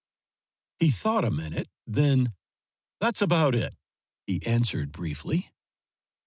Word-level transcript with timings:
He 0.79 0.89
thought 0.89 1.23
a 1.25 1.29
minute. 1.29 1.67
Then, 1.85 2.33
"That's 2.99 3.21
about 3.21 3.53
it," 3.53 3.75
he 4.25 4.43
answered 4.47 4.91
briefly. 4.91 5.51